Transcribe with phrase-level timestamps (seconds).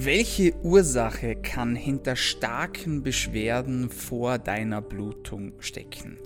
[0.00, 6.18] Welche Ursache kann hinter starken Beschwerden vor deiner Blutung stecken?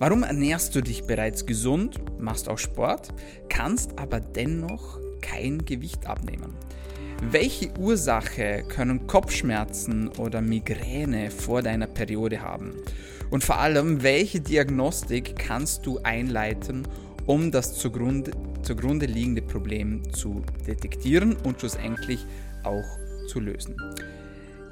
[0.00, 3.14] Warum ernährst du dich bereits gesund, machst auch Sport,
[3.48, 6.54] kannst aber dennoch kein Gewicht abnehmen?
[7.30, 12.72] Welche Ursache können Kopfschmerzen oder Migräne vor deiner Periode haben?
[13.30, 16.82] Und vor allem, welche Diagnostik kannst du einleiten,
[17.26, 22.26] um das zugrunde, zugrunde liegende Problem zu detektieren und schlussendlich
[22.64, 23.76] auch zu lösen.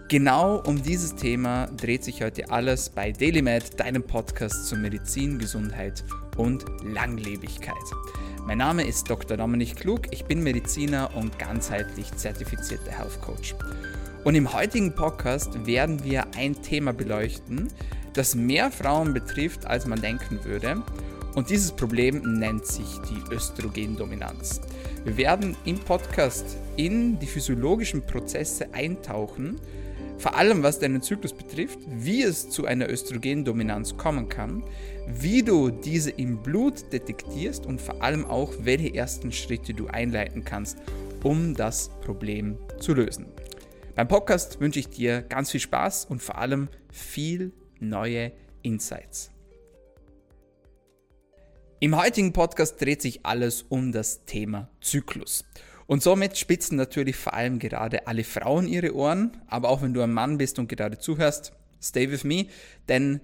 [0.09, 6.05] Genau um dieses Thema dreht sich heute alles bei DailyMed, deinem Podcast zur Medizin, Gesundheit
[6.37, 7.75] und Langlebigkeit.
[8.47, 9.37] Mein Name ist Dr.
[9.37, 13.55] Dominik Klug, ich bin Mediziner und ganzheitlich zertifizierter Health Coach.
[14.25, 17.69] Und im heutigen Podcast werden wir ein Thema beleuchten,
[18.13, 20.83] das mehr Frauen betrifft, als man denken würde.
[21.35, 24.61] Und dieses Problem nennt sich die Östrogendominanz.
[25.05, 29.61] Wir werden im Podcast in die physiologischen Prozesse eintauchen,
[30.19, 34.63] vor allem was deinen Zyklus betrifft, wie es zu einer Östrogendominanz kommen kann,
[35.09, 40.45] wie du diese im Blut detektierst und vor allem auch, welche ersten Schritte du einleiten
[40.45, 40.79] kannst,
[41.25, 43.27] um das Problem zu lösen.
[43.95, 49.31] Beim Podcast wünsche ich dir ganz viel Spaß und vor allem viel neue Insights.
[51.81, 55.45] Im heutigen Podcast dreht sich alles um das Thema Zyklus.
[55.87, 60.03] Und somit spitzen natürlich vor allem gerade alle Frauen ihre Ohren, aber auch wenn du
[60.03, 61.53] ein Mann bist und gerade zuhörst,
[61.83, 62.47] stay with me,
[62.89, 63.21] denn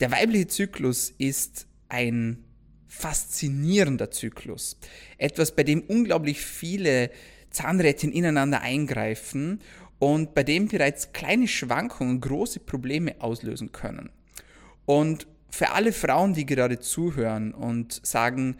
[0.00, 2.44] der weibliche Zyklus ist ein
[2.86, 4.78] faszinierender Zyklus.
[5.18, 7.10] Etwas, bei dem unglaublich viele
[7.50, 9.60] Zahnrädchen ineinander eingreifen
[9.98, 14.10] und bei dem bereits kleine Schwankungen große Probleme auslösen können.
[14.86, 18.56] Und für alle Frauen, die gerade zuhören und sagen,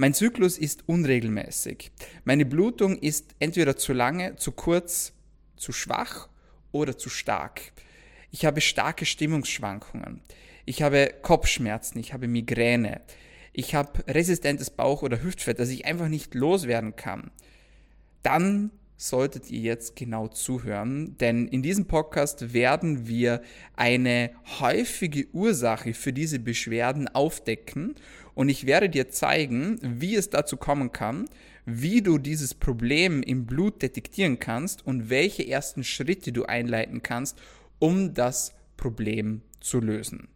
[0.00, 1.92] mein Zyklus ist unregelmäßig,
[2.24, 5.12] meine Blutung ist entweder zu lange, zu kurz,
[5.56, 6.30] zu schwach
[6.72, 7.60] oder zu stark.
[8.30, 10.22] Ich habe starke Stimmungsschwankungen.
[10.64, 13.02] Ich habe Kopfschmerzen, ich habe Migräne.
[13.52, 17.30] Ich habe resistentes Bauch- oder Hüftfett, das ich einfach nicht loswerden kann.
[18.22, 23.40] Dann solltet ihr jetzt genau zuhören, denn in diesem Podcast werden wir
[23.74, 24.30] eine
[24.60, 27.94] häufige Ursache für diese Beschwerden aufdecken
[28.34, 31.30] und ich werde dir zeigen, wie es dazu kommen kann,
[31.64, 37.40] wie du dieses Problem im Blut detektieren kannst und welche ersten Schritte du einleiten kannst,
[37.78, 40.28] um das Problem zu lösen.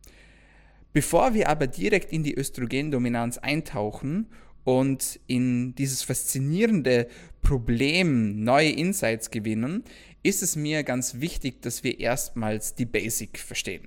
[0.94, 4.28] Bevor wir aber direkt in die Östrogendominanz eintauchen
[4.64, 7.08] und in dieses faszinierende
[7.42, 9.84] Problem neue Insights gewinnen,
[10.22, 13.86] ist es mir ganz wichtig, dass wir erstmals die Basic verstehen.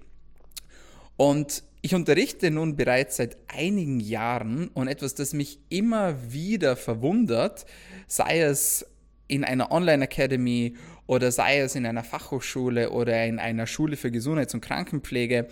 [1.17, 7.65] Und ich unterrichte nun bereits seit einigen Jahren und etwas, das mich immer wieder verwundert,
[8.07, 8.85] sei es
[9.27, 10.75] in einer Online Academy
[11.07, 15.47] oder sei es in einer Fachhochschule oder in einer Schule für Gesundheits- und Krankenpflege,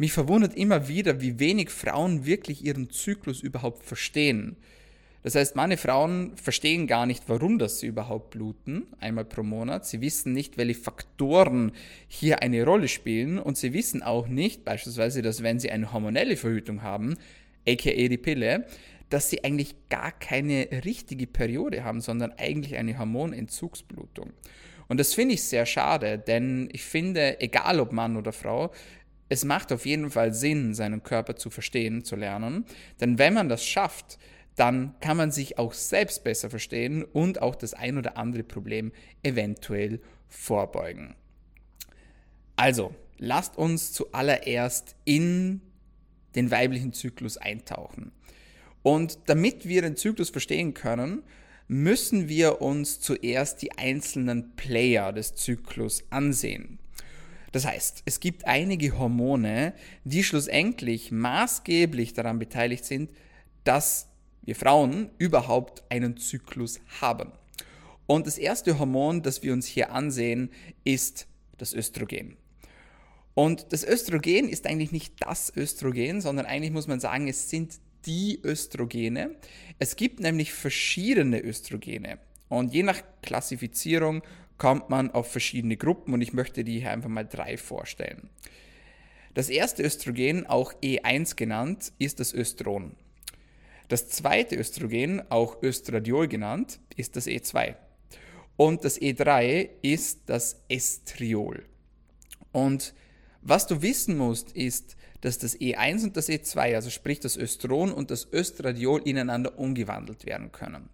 [0.00, 4.56] mich verwundert immer wieder, wie wenig Frauen wirklich ihren Zyklus überhaupt verstehen.
[5.22, 9.84] Das heißt, meine Frauen verstehen gar nicht, warum das sie überhaupt bluten, einmal pro Monat.
[9.84, 11.72] Sie wissen nicht, welche Faktoren
[12.08, 16.38] hier eine Rolle spielen und sie wissen auch nicht, beispielsweise, dass wenn sie eine hormonelle
[16.38, 17.18] Verhütung haben,
[17.68, 18.64] aka die Pille,
[19.10, 24.32] dass sie eigentlich gar keine richtige Periode haben, sondern eigentlich eine Hormonentzugsblutung.
[24.90, 28.72] Und das finde ich sehr schade, denn ich finde, egal ob Mann oder Frau,
[29.30, 32.66] es macht auf jeden Fall Sinn, seinen Körper zu verstehen, zu lernen.
[33.00, 34.18] Denn wenn man das schafft,
[34.56, 38.92] dann kann man sich auch selbst besser verstehen und auch das ein oder andere Problem
[39.22, 41.14] eventuell vorbeugen.
[42.56, 45.60] Also, lasst uns zuallererst in
[46.34, 48.10] den weiblichen Zyklus eintauchen.
[48.82, 51.22] Und damit wir den Zyklus verstehen können,
[51.68, 56.80] müssen wir uns zuerst die einzelnen Player des Zyklus ansehen.
[57.52, 59.74] Das heißt, es gibt einige Hormone,
[60.04, 63.10] die schlussendlich maßgeblich daran beteiligt sind,
[63.64, 64.08] dass
[64.42, 67.32] wir Frauen überhaupt einen Zyklus haben.
[68.06, 70.50] Und das erste Hormon, das wir uns hier ansehen,
[70.84, 71.26] ist
[71.58, 72.36] das Östrogen.
[73.34, 77.78] Und das Östrogen ist eigentlich nicht das Östrogen, sondern eigentlich muss man sagen, es sind
[78.06, 79.36] die Östrogene.
[79.78, 82.18] Es gibt nämlich verschiedene Östrogene.
[82.48, 84.22] Und je nach Klassifizierung
[84.60, 88.28] kommt man auf verschiedene Gruppen und ich möchte die hier einfach mal drei vorstellen.
[89.32, 92.94] Das erste Östrogen, auch E1 genannt, ist das Östron.
[93.88, 97.74] Das zweite Östrogen, auch Östradiol genannt, ist das E2.
[98.56, 101.64] Und das E3 ist das Estriol.
[102.52, 102.92] Und
[103.40, 107.92] was du wissen musst, ist, dass das E1 und das E2, also sprich das Östron
[107.92, 110.90] und das Östradiol, ineinander umgewandelt werden können.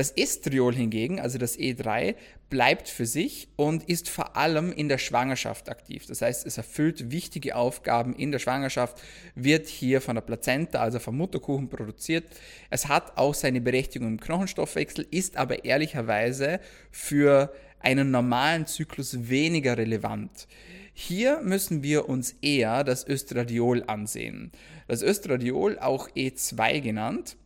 [0.00, 2.14] Das Estriol hingegen, also das E3,
[2.48, 6.06] bleibt für sich und ist vor allem in der Schwangerschaft aktiv.
[6.06, 8.98] Das heißt, es erfüllt wichtige Aufgaben in der Schwangerschaft,
[9.34, 12.24] wird hier von der Plazenta, also vom Mutterkuchen produziert.
[12.70, 16.60] Es hat auch seine Berechtigung im Knochenstoffwechsel, ist aber ehrlicherweise
[16.90, 20.48] für einen normalen Zyklus weniger relevant.
[20.94, 24.50] Hier müssen wir uns eher das Östradiol ansehen.
[24.88, 27.36] Das Östradiol, auch E2 genannt,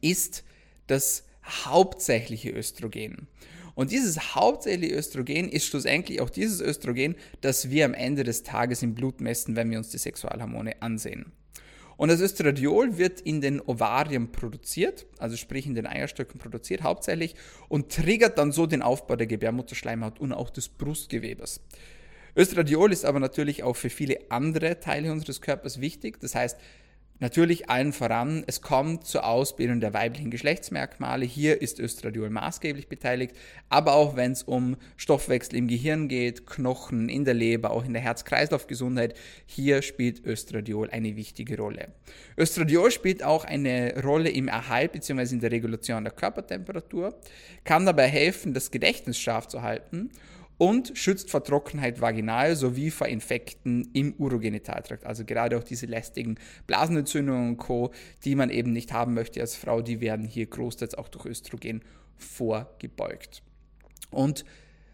[0.00, 0.44] ist
[0.86, 3.28] das hauptsächliche Östrogen.
[3.74, 8.82] Und dieses hauptsächliche Östrogen ist schlussendlich auch dieses Östrogen, das wir am Ende des Tages
[8.82, 11.32] im Blut messen, wenn wir uns die Sexualhormone ansehen.
[11.96, 17.34] Und das Östradiol wird in den Ovarien produziert, also sprich in den Eierstöcken produziert hauptsächlich
[17.68, 21.60] und triggert dann so den Aufbau der Gebärmutterschleimhaut und auch des Brustgewebes.
[22.34, 26.18] Östradiol ist aber natürlich auch für viele andere Teile unseres Körpers wichtig.
[26.20, 26.58] Das heißt,
[27.22, 31.26] Natürlich allen voran, es kommt zur Ausbildung der weiblichen Geschlechtsmerkmale.
[31.26, 33.36] Hier ist Östradiol maßgeblich beteiligt,
[33.68, 37.92] aber auch wenn es um Stoffwechsel im Gehirn geht, Knochen, in der Leber, auch in
[37.92, 39.14] der Herz-Kreislauf-Gesundheit,
[39.44, 41.88] hier spielt Östradiol eine wichtige Rolle.
[42.38, 45.34] Östradiol spielt auch eine Rolle im Erhalt bzw.
[45.34, 47.14] in der Regulation der Körpertemperatur,
[47.64, 50.10] kann dabei helfen, das Gedächtnis scharf zu halten
[50.60, 55.06] und schützt vor Trockenheit vaginal sowie vor Infekten im Urogenitaltrakt.
[55.06, 56.34] Also gerade auch diese lästigen
[56.66, 57.92] Blasenentzündungen und Co.,
[58.26, 61.80] die man eben nicht haben möchte als Frau, die werden hier großteils auch durch Östrogen
[62.18, 63.42] vorgebeugt.
[64.10, 64.44] Und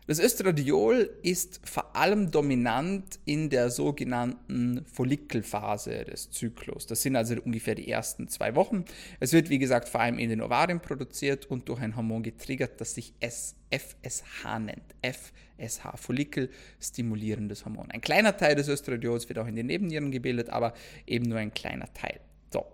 [0.06, 6.86] das Östradiol ist vor allem dominant in der sogenannten Follikelphase des Zyklus.
[6.86, 8.84] Das sind also ungefähr die ersten zwei Wochen.
[9.18, 12.80] Es wird, wie gesagt, vor allem in den Ovarien produziert und durch ein Hormon getriggert,
[12.80, 14.94] das sich FSH nennt.
[15.02, 17.90] FSH, Follikelstimulierendes Hormon.
[17.90, 20.72] Ein kleiner Teil des Östradiols wird auch in den Nebennieren gebildet, aber
[21.06, 22.20] eben nur ein kleiner Teil.
[22.52, 22.64] So.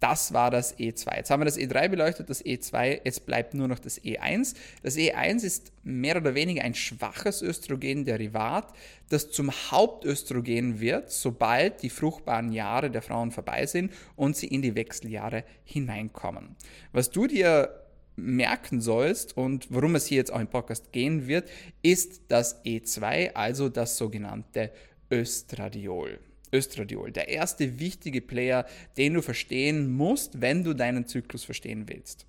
[0.00, 1.16] Das war das E2.
[1.16, 4.56] Jetzt haben wir das E3 beleuchtet, das E2, jetzt bleibt nur noch das E1.
[4.82, 8.72] Das E1 ist mehr oder weniger ein schwaches Östrogenderivat,
[9.10, 14.62] das zum Hauptöstrogen wird, sobald die fruchtbaren Jahre der Frauen vorbei sind und sie in
[14.62, 16.56] die Wechseljahre hineinkommen.
[16.92, 17.84] Was du dir
[18.16, 21.48] merken sollst und worum es hier jetzt auch im Podcast gehen wird,
[21.82, 24.72] ist das E2, also das sogenannte
[25.10, 26.18] Östradiol.
[26.52, 28.66] Östradiol, der erste wichtige Player,
[28.96, 32.26] den du verstehen musst, wenn du deinen Zyklus verstehen willst.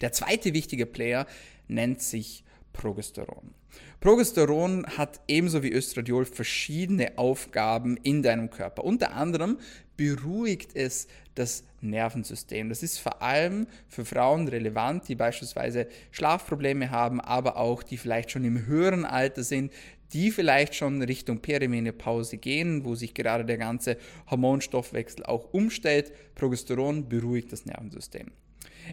[0.00, 1.26] Der zweite wichtige Player
[1.68, 3.54] nennt sich Progesteron.
[4.00, 8.84] Progesteron hat ebenso wie Östradiol verschiedene Aufgaben in deinem Körper.
[8.84, 9.58] Unter anderem
[9.96, 12.68] beruhigt es das Nervensystem.
[12.68, 18.30] Das ist vor allem für Frauen relevant, die beispielsweise Schlafprobleme haben, aber auch die vielleicht
[18.30, 19.72] schon im höheren Alter sind,
[20.12, 23.96] die vielleicht schon Richtung Perimenopause gehen, wo sich gerade der ganze
[24.30, 26.12] Hormonstoffwechsel auch umstellt.
[26.34, 28.30] Progesteron beruhigt das Nervensystem.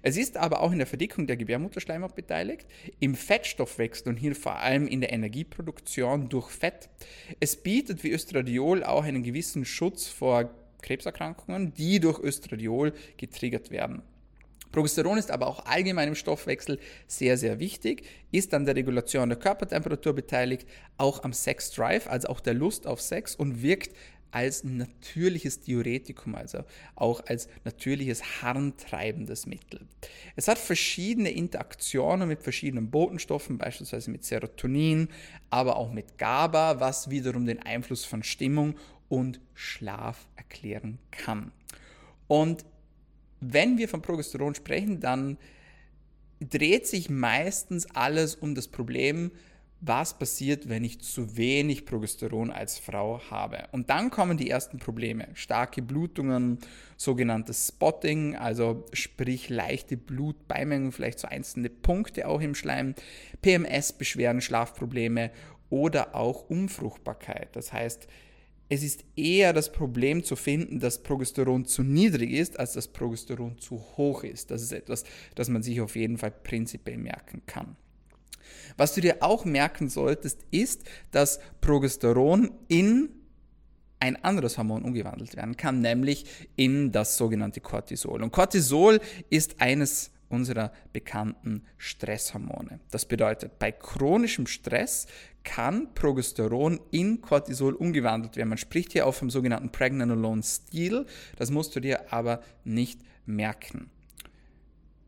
[0.01, 2.65] Es ist aber auch in der Verdickung der Gebärmutterschleimhaut beteiligt,
[2.99, 6.89] im Fettstoffwechsel und hier vor allem in der Energieproduktion durch Fett.
[7.39, 10.49] Es bietet wie Östradiol auch einen gewissen Schutz vor
[10.81, 14.01] Krebserkrankungen, die durch Östradiol getriggert werden.
[14.71, 19.37] Progesteron ist aber auch allgemein im Stoffwechsel sehr, sehr wichtig, ist an der Regulation der
[19.37, 23.95] Körpertemperatur beteiligt, auch am Sex Drive, also auch der Lust auf Sex und wirkt
[24.31, 26.63] als natürliches Diuretikum, also
[26.95, 29.85] auch als natürliches harntreibendes Mittel.
[30.35, 35.09] Es hat verschiedene Interaktionen mit verschiedenen Botenstoffen, beispielsweise mit Serotonin,
[35.49, 38.75] aber auch mit GABA, was wiederum den Einfluss von Stimmung
[39.09, 41.51] und Schlaf erklären kann.
[42.27, 42.63] Und
[43.41, 45.37] wenn wir von Progesteron sprechen, dann
[46.39, 49.31] dreht sich meistens alles um das Problem,
[49.83, 53.67] was passiert, wenn ich zu wenig Progesteron als Frau habe.
[53.71, 55.27] Und dann kommen die ersten Probleme.
[55.33, 56.59] Starke Blutungen,
[56.97, 62.93] sogenanntes Spotting, also sprich leichte Blutbeimengung, vielleicht so einzelne Punkte auch im Schleim,
[63.41, 65.31] PMS-Beschwerden, Schlafprobleme
[65.71, 67.55] oder auch Unfruchtbarkeit.
[67.55, 68.07] Das heißt,
[68.71, 73.57] es ist eher das Problem zu finden, dass Progesteron zu niedrig ist, als dass Progesteron
[73.57, 74.49] zu hoch ist.
[74.49, 75.03] Das ist etwas,
[75.35, 77.75] das man sich auf jeden Fall prinzipiell merken kann.
[78.77, 83.09] Was du dir auch merken solltest, ist, dass Progesteron in
[83.99, 86.25] ein anderes Hormon umgewandelt werden kann, nämlich
[86.55, 88.23] in das sogenannte Cortisol.
[88.23, 92.79] Und Cortisol ist eines unserer bekannten Stresshormone.
[92.89, 95.07] Das bedeutet, bei chronischem Stress
[95.43, 98.49] kann Progesteron in Cortisol umgewandelt werden.
[98.49, 101.05] Man spricht hier auch vom sogenannten Pregnenolone Stil.
[101.37, 103.89] Das musst du dir aber nicht merken.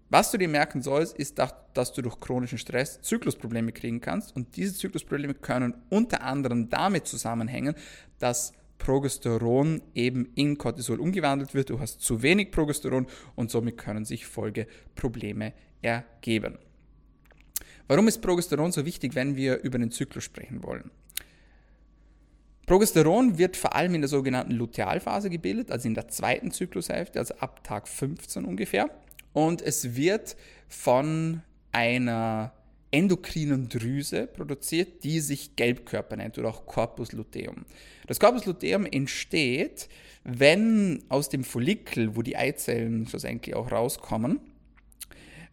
[0.09, 4.35] Was du dir merken sollst, ist, dass du durch chronischen Stress Zyklusprobleme kriegen kannst.
[4.35, 7.73] Und diese Zyklusprobleme können unter anderem damit zusammenhängen,
[8.19, 11.69] dass Progesteron eben in Cortisol umgewandelt wird.
[11.69, 16.59] Du hast zu wenig Progesteron und somit können sich Folgeprobleme ergeben.
[17.87, 20.91] Warum ist Progesteron so wichtig, wenn wir über den Zyklus sprechen wollen?
[22.65, 27.35] Progesteron wird vor allem in der sogenannten Lutealphase gebildet, also in der zweiten Zyklushälfte, also
[27.35, 28.89] ab Tag 15 ungefähr.
[29.33, 30.37] Und es wird
[30.69, 31.41] von
[31.73, 32.53] einer
[32.91, 37.65] endokrinen Drüse produziert, die sich Gelbkörper nennt oder auch Corpus luteum.
[38.07, 39.89] Das Corpus luteum entsteht,
[40.23, 44.39] wenn aus dem Follikel, wo die Eizellen schlussendlich auch rauskommen,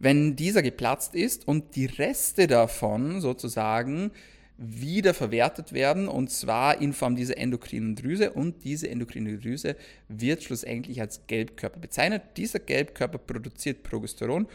[0.01, 4.11] wenn dieser geplatzt ist und die Reste davon sozusagen
[4.57, 9.77] wieder verwertet werden und zwar in Form dieser endokrinen Drüse und diese endokrine Drüse
[10.09, 12.23] wird schlussendlich als Gelbkörper bezeichnet.
[12.37, 14.49] Dieser Gelbkörper produziert Progesteron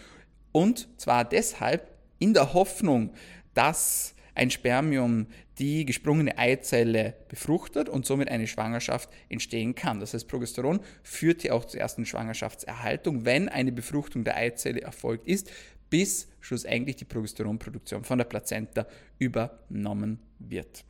[0.52, 3.14] und zwar deshalb in der Hoffnung,
[3.54, 5.28] dass ein Spermium
[5.60, 10.00] die gesprungene Eizelle befruchtet und somit eine Schwangerschaft entstehen kann.
[10.00, 15.28] Das heißt, Progesteron führt hier auch zur ersten Schwangerschaftserhaltung, wenn eine Befruchtung der Eizelle erfolgt
[15.28, 15.52] ist,
[15.90, 20.84] bis schlussendlich die Progesteronproduktion von der Plazenta übernommen wird.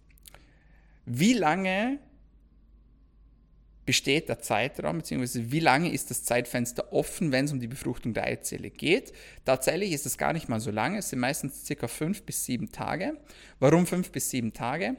[1.06, 2.00] Wie lange
[3.86, 8.14] besteht der Zeitraum, beziehungsweise wie lange ist das Zeitfenster offen, wenn es um die Befruchtung
[8.14, 9.14] der Eizelle geht.
[9.46, 12.72] Tatsächlich ist es gar nicht mal so lange, es sind meistens circa fünf bis sieben
[12.72, 13.18] Tage.
[13.60, 14.96] Warum fünf bis sieben Tage?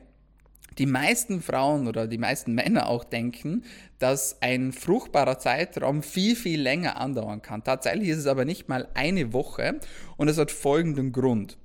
[0.78, 3.64] die meisten Frauen oder die meisten Männer auch denken,
[3.98, 7.64] dass ein fruchtbarer Zeitraum viel, viel länger andauern kann.
[7.64, 9.80] Tatsächlich ist es aber nicht mal eine Woche
[10.16, 11.56] und es hat folgenden Grund.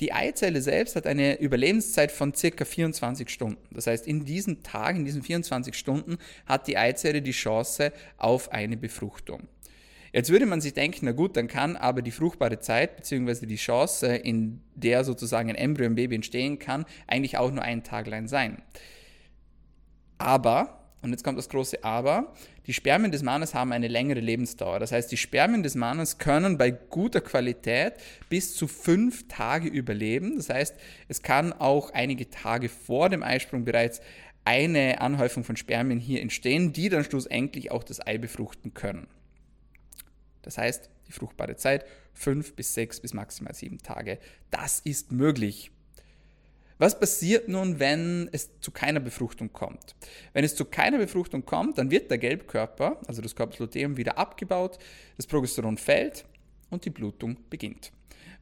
[0.00, 3.62] Die Eizelle selbst hat eine Überlebenszeit von circa 24 Stunden.
[3.70, 8.52] Das heißt, in diesen Tagen, in diesen 24 Stunden hat die Eizelle die Chance auf
[8.52, 9.48] eine Befruchtung.
[10.12, 13.46] Jetzt würde man sich denken, na gut, dann kann aber die fruchtbare Zeit bzw.
[13.46, 17.82] die Chance, in der sozusagen ein Embryo, ein Baby entstehen kann, eigentlich auch nur einen
[17.82, 18.62] Tag lang sein.
[20.18, 22.32] Aber, und jetzt kommt das große Aber,
[22.66, 24.80] die Spermien des Mannes haben eine längere Lebensdauer.
[24.80, 27.94] Das heißt, die Spermien des Mannes können bei guter Qualität
[28.28, 30.36] bis zu fünf Tage überleben.
[30.36, 30.74] Das heißt,
[31.08, 34.00] es kann auch einige Tage vor dem Eisprung bereits
[34.44, 39.06] eine Anhäufung von Spermien hier entstehen, die dann schlussendlich auch das Ei befruchten können.
[40.42, 41.84] Das heißt, die fruchtbare Zeit
[42.14, 44.18] fünf bis sechs bis maximal sieben Tage.
[44.50, 45.70] Das ist möglich.
[46.78, 49.94] Was passiert nun, wenn es zu keiner Befruchtung kommt?
[50.34, 54.18] Wenn es zu keiner Befruchtung kommt, dann wird der Gelbkörper, also das Corpus luteum, wieder
[54.18, 54.78] abgebaut,
[55.16, 56.26] das Progesteron fällt
[56.68, 57.92] und die Blutung beginnt.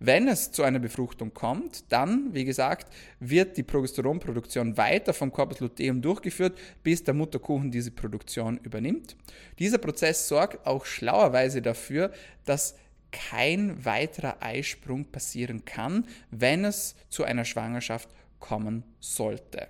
[0.00, 5.60] Wenn es zu einer Befruchtung kommt, dann, wie gesagt, wird die Progesteronproduktion weiter vom Corpus
[5.60, 9.16] luteum durchgeführt, bis der Mutterkuchen diese Produktion übernimmt.
[9.60, 12.10] Dieser Prozess sorgt auch schlauerweise dafür,
[12.44, 12.74] dass
[13.12, 19.68] kein weiterer Eisprung passieren kann, wenn es zu einer Schwangerschaft kommen sollte.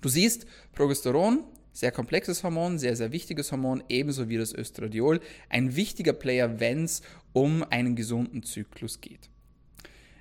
[0.00, 5.20] Du siehst, Progesteron sehr komplexes Hormon, sehr, sehr wichtiges Hormon, ebenso wie das Östradiol.
[5.48, 9.30] Ein wichtiger Player, wenn es um einen gesunden Zyklus geht.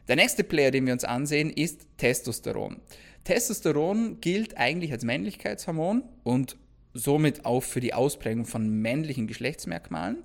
[0.07, 2.79] Der nächste Player, den wir uns ansehen, ist Testosteron.
[3.23, 6.57] Testosteron gilt eigentlich als Männlichkeitshormon und
[6.93, 10.17] somit auch für die Ausprägung von männlichen Geschlechtsmerkmalen.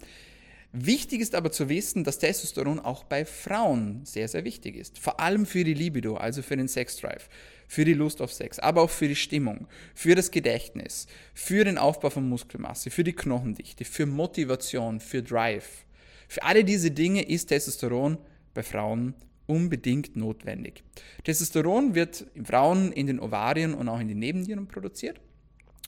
[0.77, 4.99] Wichtig ist aber zu wissen, dass Testosteron auch bei Frauen sehr, sehr wichtig ist.
[4.99, 7.29] Vor allem für die Libido, also für den Sexdrive
[7.69, 11.79] für die Lust auf Sex, aber auch für die Stimmung, für das Gedächtnis, für den
[11.79, 15.85] Aufbau von Muskelmasse, für die Knochendichte, für Motivation, für Drive.
[16.29, 18.19] Für alle diese Dinge ist Testosteron
[18.55, 19.15] bei Frauen
[19.47, 20.83] unbedingt notwendig.
[21.25, 25.21] Testosteron wird in Frauen in den Ovarien und auch in den Nebennieren produziert.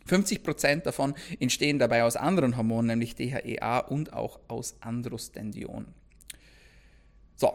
[0.06, 5.86] 50% davon entstehen dabei aus anderen Hormonen, nämlich DHEA und auch aus Androstendion.
[7.36, 7.52] So.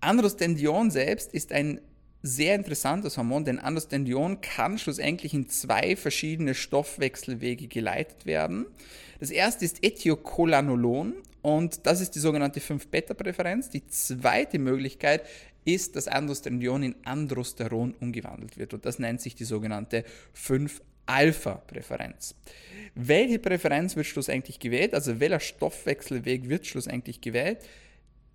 [0.00, 1.80] Androstendion selbst ist ein
[2.22, 8.66] sehr interessantes Hormon, denn Androstendion kann schlussendlich in zwei verschiedene Stoffwechselwege geleitet werden.
[9.20, 13.70] Das erste ist Ethylcolanolon und das ist die sogenannte 5-Beta-Präferenz.
[13.70, 15.22] Die zweite Möglichkeit
[15.64, 20.04] ist, dass Androstendion in Androsteron umgewandelt wird und das nennt sich die sogenannte
[21.06, 22.34] 5-Alpha-Präferenz.
[22.94, 24.94] Welche Präferenz wird schlussendlich gewählt?
[24.94, 27.58] Also welcher Stoffwechselweg wird schlussendlich gewählt?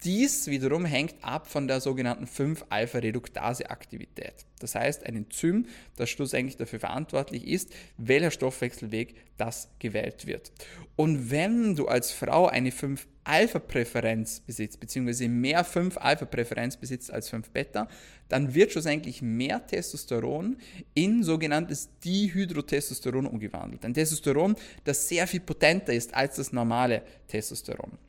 [0.03, 4.48] Dies wiederum hängt ab von der sogenannten 5-Alpha-Reduktase-Aktivität.
[4.58, 10.51] Das heißt, ein Enzym, das schlussendlich dafür verantwortlich ist, welcher Stoffwechselweg das gewählt wird.
[10.96, 17.88] Und wenn du als Frau eine 5-Alpha-Präferenz besitzt, beziehungsweise mehr 5-Alpha-Präferenz besitzt als 5-Beta,
[18.27, 20.58] dann wird schlussendlich mehr Testosteron
[20.96, 23.86] in sogenanntes Dihydrotestosteron umgewandelt.
[23.86, 28.00] Ein Testosteron, das sehr viel potenter ist als das normale Testosteron.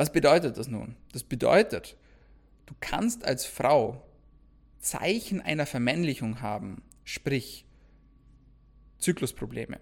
[0.00, 0.96] Was bedeutet das nun?
[1.12, 1.94] Das bedeutet,
[2.64, 4.02] du kannst als Frau
[4.78, 7.66] Zeichen einer Vermännlichung haben, sprich
[8.96, 9.78] Zyklusprobleme,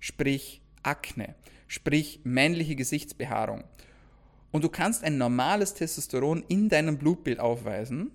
[0.00, 1.34] sprich Akne,
[1.66, 3.64] sprich männliche Gesichtsbehaarung.
[4.52, 8.10] Und du kannst ein normales Testosteron in deinem Blutbild aufweisen.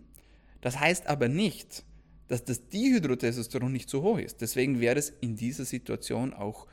[0.59, 1.83] Das heißt aber nicht,
[2.29, 4.41] dass das Dihydrotestosteron nicht so hoch ist.
[4.41, 6.65] Deswegen wäre es in dieser Situation auch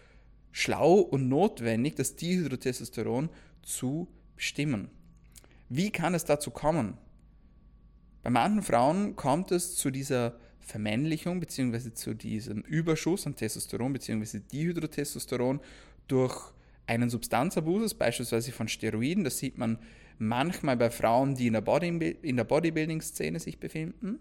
[0.53, 3.29] schlau und notwendig, das Dihydrotestosteron
[3.61, 4.09] zu
[4.41, 4.89] bestimmen.
[5.69, 6.97] Wie kann es dazu kommen?
[8.23, 11.93] Bei manchen Frauen kommt es zu dieser Vermännlichung bzw.
[11.93, 14.41] zu diesem Überschuss an Testosteron bzw.
[14.51, 15.61] Dihydrotestosteron
[16.09, 16.55] durch
[16.87, 19.25] einen Substanzabus, beispielsweise von Steroiden.
[19.25, 19.79] Das sieht man
[20.19, 21.89] manchmal bei Frauen, die in der, Body,
[22.23, 24.21] in der Bodybuilding-Szene sich befinden,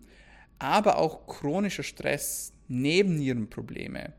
[0.60, 4.14] aber auch chronischer Stress, Nebennierenprobleme,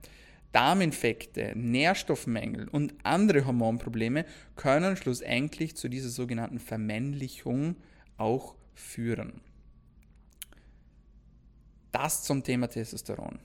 [0.53, 4.25] Darminfekte, Nährstoffmängel und andere Hormonprobleme
[4.57, 7.77] können schlussendlich zu dieser sogenannten Vermännlichung
[8.17, 9.41] auch führen.
[11.93, 13.39] Das zum Thema Testosteron.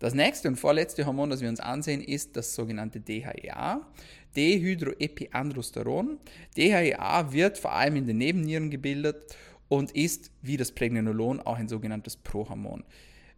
[0.00, 3.86] Das nächste und vorletzte Hormon, das wir uns ansehen, ist das sogenannte DHEA,
[4.34, 6.18] Dehydroepiandrosteron.
[6.56, 9.36] DHEA wird vor allem in den Nebennieren gebildet
[9.68, 12.82] und ist wie das Pregnenolon auch ein sogenanntes Prohormon.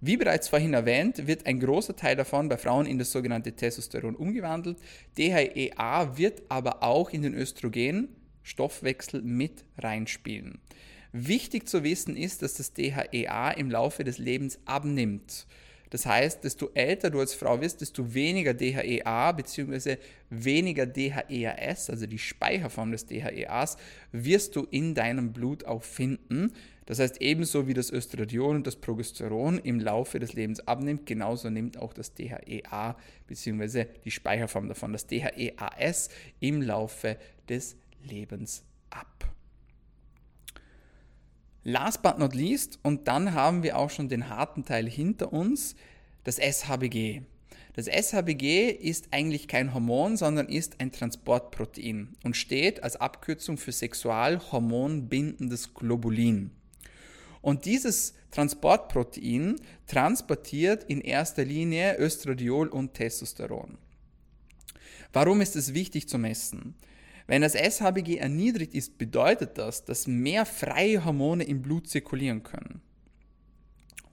[0.05, 4.17] Wie bereits vorhin erwähnt, wird ein großer Teil davon bei Frauen in das sogenannte Testosteron
[4.17, 4.79] umgewandelt.
[5.17, 10.59] DHEA wird aber auch in den Östrogen-Stoffwechsel mit reinspielen.
[11.13, 15.47] Wichtig zu wissen ist, dass das DHEA im Laufe des Lebens abnimmt.
[15.93, 19.99] Das heißt, desto älter du als Frau wirst, desto weniger DHEA bzw.
[20.31, 23.77] weniger DHEAS, also die Speicherform des DHEAs,
[24.11, 26.55] wirst du in deinem Blut auch finden.
[26.87, 31.51] Das heißt, ebenso wie das Östradiol und das Progesteron im Laufe des Lebens abnimmt, genauso
[31.51, 32.97] nimmt auch das DHEA
[33.27, 33.85] bzw.
[34.07, 36.09] die Speicherform davon, das DHEAS,
[36.41, 37.19] im Laufe
[37.51, 39.31] des Lebens ab.
[41.65, 45.77] Last but not least, und dann haben wir auch schon den harten Teil hinter uns,
[46.25, 47.23] das SHBG.
[47.75, 53.73] Das SHBG ist eigentlich kein Hormon, sondern ist ein Transportprotein und steht als Abkürzung für
[53.73, 56.51] sexualhormonbindendes Globulin.
[57.41, 59.57] Und dieses Transportprotein
[59.87, 63.79] transportiert in erster Linie Östradiol und Testosteron.
[65.13, 66.75] Warum ist es wichtig zu messen?
[67.27, 72.83] Wenn das SHBG erniedrigt ist, bedeutet das, dass mehr freie Hormone im Blut zirkulieren können.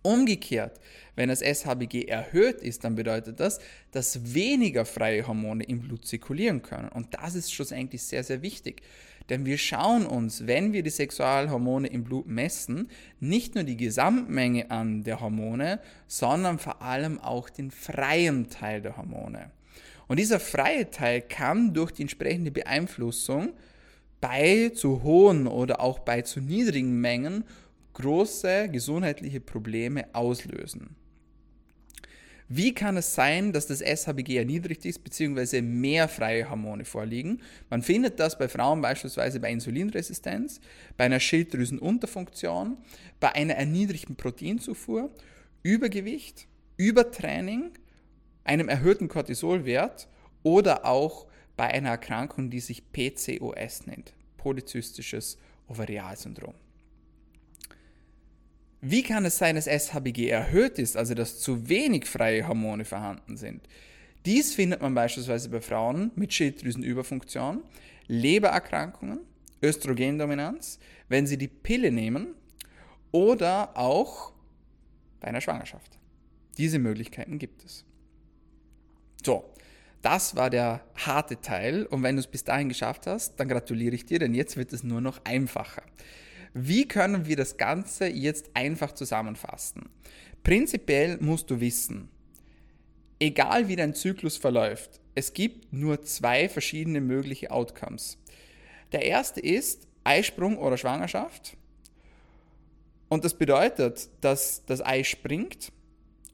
[0.02, 0.80] Umgekehrt,
[1.16, 3.60] wenn das SHBG erhöht ist, dann bedeutet das,
[3.92, 6.88] dass weniger freie Hormone im Blut zirkulieren können.
[6.88, 8.82] Und das ist schlussendlich sehr, sehr wichtig.
[9.30, 14.72] Denn wir schauen uns, wenn wir die Sexualhormone im Blut messen, nicht nur die Gesamtmenge
[14.72, 19.52] an der Hormone, sondern vor allem auch den freien Teil der Hormone.
[20.10, 23.54] Und dieser freie Teil kann durch die entsprechende Beeinflussung
[24.20, 27.44] bei zu hohen oder auch bei zu niedrigen Mengen
[27.94, 30.96] große gesundheitliche Probleme auslösen.
[32.48, 37.44] Wie kann es sein, dass das SHBG erniedrigt ist, beziehungsweise mehr freie Hormone vorliegen?
[37.70, 40.60] Man findet das bei Frauen beispielsweise bei Insulinresistenz,
[40.98, 42.78] bei einer Schilddrüsenunterfunktion,
[43.20, 45.12] bei einer erniedrigten Proteinzufuhr,
[45.62, 47.74] Übergewicht, Übertraining,
[48.50, 50.08] einem erhöhten Cortisolwert
[50.42, 56.56] oder auch bei einer Erkrankung, die sich PCOS nennt, polyzystisches Ovarialsyndrom.
[58.82, 63.38] Wie kann es sein, dass SHBG erhöht ist, also dass zu wenig freie Hormone vorhanden
[63.38, 63.62] sind?
[64.26, 67.64] Dies findet man beispielsweise bei Frauen mit Schilddrüsenüberfunktion,
[68.08, 69.20] Lebererkrankungen,
[69.62, 72.34] Östrogendominanz, wenn sie die Pille nehmen
[73.12, 74.34] oder auch
[75.20, 76.00] bei einer Schwangerschaft.
[76.58, 77.86] Diese Möglichkeiten gibt es.
[79.26, 79.44] So,
[80.02, 83.96] das war der harte Teil und wenn du es bis dahin geschafft hast, dann gratuliere
[83.96, 85.84] ich dir, denn jetzt wird es nur noch einfacher.
[86.54, 89.90] Wie können wir das Ganze jetzt einfach zusammenfassen?
[90.42, 92.10] Prinzipiell musst du wissen,
[93.20, 98.18] egal wie dein Zyklus verläuft, es gibt nur zwei verschiedene mögliche Outcomes.
[98.94, 101.58] Der erste ist Eisprung oder Schwangerschaft.
[103.10, 105.72] Und das bedeutet, dass das Ei springt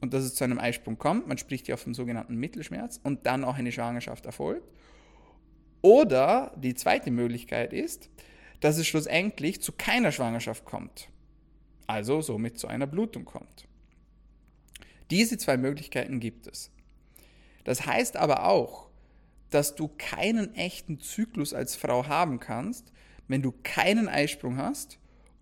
[0.00, 1.26] und dass es zu einem Eisprung kommt.
[1.26, 4.70] Man spricht ja vom sogenannten Mittelschmerz und dann auch eine Schwangerschaft erfolgt.
[5.82, 8.10] Oder die zweite Möglichkeit ist,
[8.60, 11.08] dass es schlussendlich zu keiner Schwangerschaft kommt.
[11.86, 13.68] Also somit zu einer Blutung kommt.
[15.10, 16.70] Diese zwei Möglichkeiten gibt es.
[17.64, 18.88] Das heißt aber auch,
[19.50, 22.92] dass du keinen echten Zyklus als Frau haben kannst,
[23.28, 24.98] wenn du keinen Eisprung hast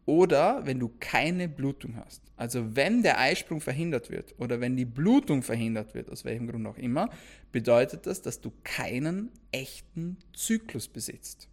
[0.06, 2.22] oder wenn du keine Blutung hast.
[2.36, 6.66] Also wenn der Eisprung verhindert wird oder wenn die Blutung verhindert wird, aus welchem Grund
[6.66, 7.08] auch immer,
[7.52, 11.48] bedeutet das, dass du keinen echten Zyklus besitzt.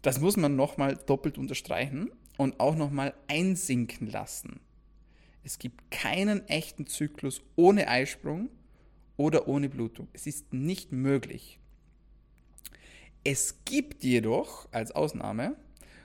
[0.00, 4.60] Das muss man nochmal doppelt unterstreichen und auch nochmal einsinken lassen.
[5.44, 8.48] Es gibt keinen echten Zyklus ohne Eisprung
[9.16, 10.08] oder ohne Blutung.
[10.12, 11.58] Es ist nicht möglich.
[13.24, 15.56] Es gibt jedoch als Ausnahme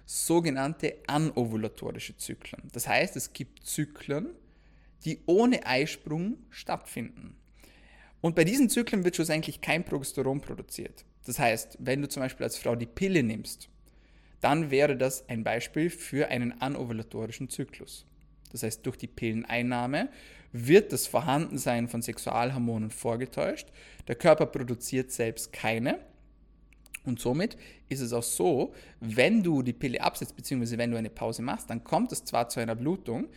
[0.08, 2.64] sogenannte anovulatorische Zyklen.
[2.72, 4.30] Das heißt, es gibt Zyklen,
[5.04, 7.36] die ohne Eisprung stattfinden.
[8.22, 11.06] Und bei diesen Zyklen wird schlussendlich kein Progesteron produziert.
[11.26, 13.70] Das heißt, wenn du zum Beispiel als Frau die Pille nimmst,
[14.40, 18.06] dann wäre das ein Beispiel für einen anovulatorischen Zyklus.
[18.52, 20.10] Das heißt, durch die Pilleneinnahme
[20.54, 23.68] wird das Vorhandensein von Sexualhormonen vorgetäuscht.
[24.08, 26.00] Der Körper produziert selbst keine.
[27.08, 31.10] Und somit ist es auch so, wenn du die Pille absetzt, beziehungsweise wenn du eine
[31.10, 33.30] Pause machst, dann kommt es zwar zu einer Blutung,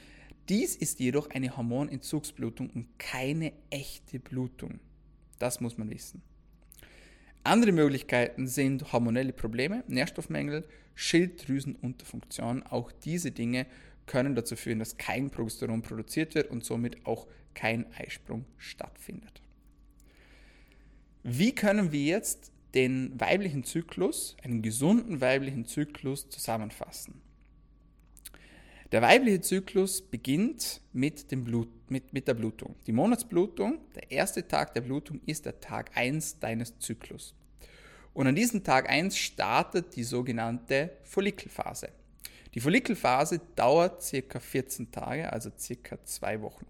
[0.49, 4.81] dies ist jedoch eine Hormonentzugsblutung und keine echte Blutung.
[5.39, 6.21] Das muss man wissen.
[7.45, 10.65] Andere Möglichkeiten sind hormonelle Probleme, Nährstoffmängel,
[10.97, 12.65] Schilddrüsenunterfunktion.
[12.65, 13.67] Auch diese Dinge
[14.07, 19.41] können dazu führen, dass kein Progesteron produziert wird und somit auch kein Eisprung stattfindet.
[21.23, 27.21] Wie können wir jetzt den weiblichen Zyklus, einen gesunden weiblichen Zyklus zusammenfassen?
[28.93, 32.75] Der weibliche Zyklus beginnt mit, dem Blut, mit, mit der Blutung.
[32.87, 37.35] Die Monatsblutung, der erste Tag der Blutung ist der Tag 1 deines Zyklus.
[38.13, 41.91] Und an diesem Tag 1 startet die sogenannte Follikelphase.
[42.55, 46.67] Die Follikelphase dauert circa 14 Tage, also circa zwei Wochen.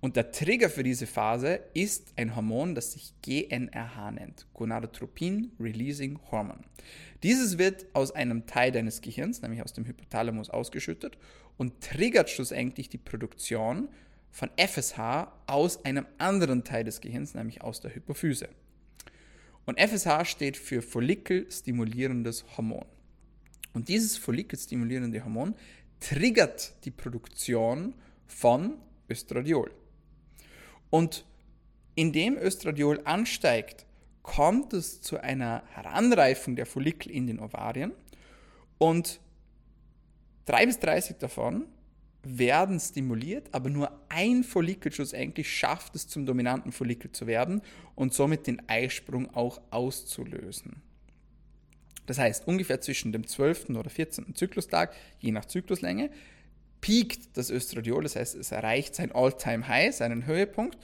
[0.00, 6.18] Und der Trigger für diese Phase ist ein Hormon, das sich GNRH nennt, Gonadotropin Releasing
[6.30, 6.60] Hormone.
[7.22, 11.16] Dieses wird aus einem Teil deines Gehirns, nämlich aus dem Hypothalamus, ausgeschüttet
[11.56, 13.88] und triggert schlussendlich die Produktion
[14.30, 18.48] von FSH aus einem anderen Teil des Gehirns, nämlich aus der Hypophyse.
[19.64, 22.84] Und FSH steht für Follikelstimulierendes Hormon.
[23.72, 25.54] Und dieses follikelstimulierende Hormon
[26.00, 27.94] triggert die Produktion
[28.26, 28.74] von
[29.10, 29.70] Östradiol.
[30.90, 31.24] Und
[31.94, 33.86] indem Östradiol ansteigt,
[34.22, 37.92] kommt es zu einer Heranreifung der Follikel in den Ovarien
[38.78, 39.20] und
[40.44, 41.66] drei bis 30 davon
[42.24, 47.62] werden stimuliert, aber nur ein Follikel schlussendlich schafft es zum dominanten Follikel zu werden
[47.94, 50.82] und somit den Eisprung auch auszulösen.
[52.06, 53.70] Das heißt, ungefähr zwischen dem 12.
[53.70, 54.34] oder 14.
[54.34, 56.10] Zyklustag, je nach Zykluslänge,
[56.80, 60.78] piekt das Östradiol, das heißt, es erreicht sein All-Time-High, seinen Höhepunkt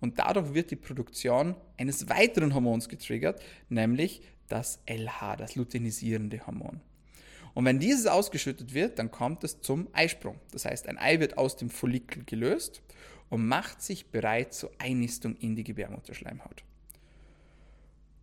[0.00, 6.80] und dadurch wird die Produktion eines weiteren Hormons getriggert, nämlich das LH, das luteinisierende Hormon.
[7.54, 10.40] Und wenn dieses ausgeschüttet wird, dann kommt es zum Eisprung.
[10.50, 12.82] Das heißt, ein Ei wird aus dem Follikel gelöst
[13.30, 16.64] und macht sich bereit zur Einnistung in die Gebärmutterschleimhaut.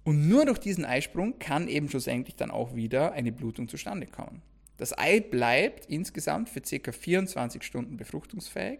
[0.04, 4.42] Und nur durch diesen Eisprung kann eben schlussendlich dann auch wieder eine Blutung zustande kommen.
[4.82, 6.91] Das Ei bleibt insgesamt für ca.
[6.91, 8.80] 24 Stunden befruchtungsfähig.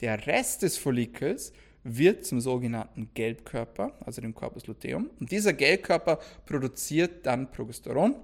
[0.00, 1.52] Der Rest des Follikels
[1.84, 5.08] wird zum sogenannten Gelbkörper, also dem Corpus luteum.
[5.20, 8.16] Und dieser Gelbkörper produziert dann Progesteron.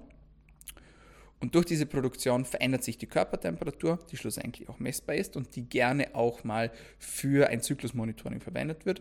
[1.38, 5.68] Und durch diese Produktion verändert sich die Körpertemperatur, die schlussendlich auch messbar ist und die
[5.68, 9.00] gerne auch mal für ein Zyklusmonitoring verwendet wird.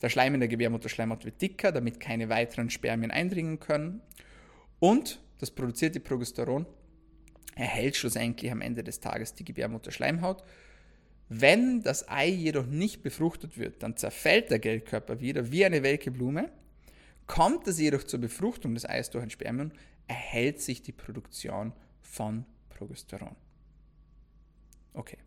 [0.00, 4.00] Der Schleim in der Gebärmutterschleimhaut wird dicker, damit keine weiteren Spermien eindringen können.
[4.78, 6.64] Und das produzierte Progesteron
[7.54, 10.42] erhält schlussendlich am Ende des Tages die Gebärmutterschleimhaut.
[11.28, 16.10] Wenn das Ei jedoch nicht befruchtet wird, dann zerfällt der Gelbkörper wieder wie eine welke
[16.10, 16.50] Blume.
[17.26, 19.70] Kommt es jedoch zur Befruchtung des Eis durch ein Spermium,
[20.08, 23.36] erhält sich die Produktion von Progesteron.
[24.92, 25.18] Okay,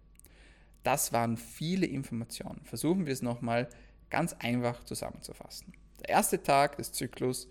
[0.83, 2.61] das waren viele Informationen.
[2.65, 3.69] Versuchen wir es nochmal
[4.09, 5.73] ganz einfach zusammenzufassen.
[6.01, 7.47] Der erste Tag des Zyklus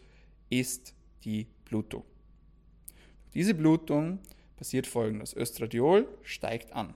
[0.50, 2.04] ist die Blutung.
[3.32, 4.18] Diese Blutung
[4.56, 5.34] passiert folgendes.
[5.36, 6.94] Östradiol steigt an.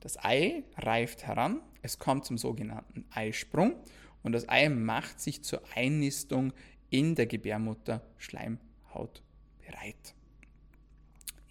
[0.00, 3.74] Das Ei reift heran, es kommt zum sogenannten Eisprung
[4.22, 6.52] und das Ei macht sich zur Einnistung
[6.88, 9.22] in der Gebärmutter Schleimhaut
[9.58, 10.14] bereit.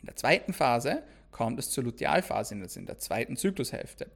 [0.02, 4.10] In der zweiten Phase kommt es zur Lutealphase, also in der zweiten Zyklushälfte.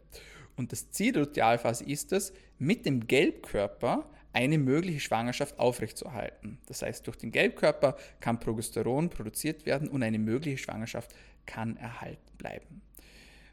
[0.56, 6.58] Und das Ziel der Lutealphase ist es, mit dem Gelbkörper eine mögliche Schwangerschaft aufrechtzuerhalten.
[6.66, 11.14] Das heißt, durch den Gelbkörper kann Progesteron produziert werden und eine mögliche Schwangerschaft
[11.46, 12.82] kann erhalten bleiben.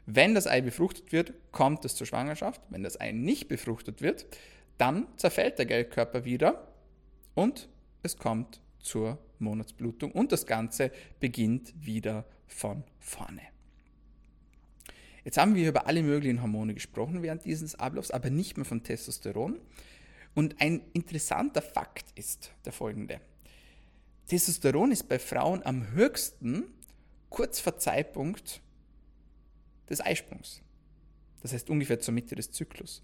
[0.05, 2.61] Wenn das Ei befruchtet wird, kommt es zur Schwangerschaft.
[2.69, 4.25] Wenn das Ei nicht befruchtet wird,
[4.77, 6.67] dann zerfällt der Gelbkörper wieder
[7.35, 7.69] und
[8.01, 13.41] es kommt zur Monatsblutung und das Ganze beginnt wieder von vorne.
[15.23, 18.81] Jetzt haben wir über alle möglichen Hormone gesprochen während dieses Ablaufs, aber nicht mehr von
[18.81, 19.59] Testosteron.
[20.33, 23.19] Und ein interessanter Fakt ist der folgende.
[24.27, 26.65] Testosteron ist bei Frauen am höchsten
[27.29, 28.61] kurz vor Zeitpunkt
[29.89, 30.61] des Eisprungs.
[31.41, 33.03] Das heißt ungefähr zur Mitte des Zyklus.